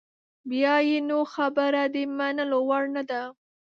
[0.49, 3.21] بیا یې نو خبره د منلو وړ نده.